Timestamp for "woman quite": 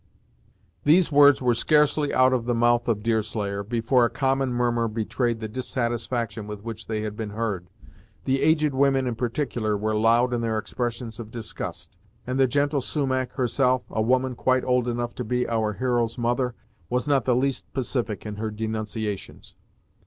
14.01-14.63